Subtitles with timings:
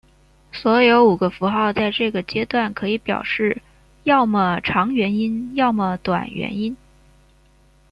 [0.51, 3.61] 所有五个符号在这个阶段可以表示
[4.03, 6.75] 要么长元音要么短元音。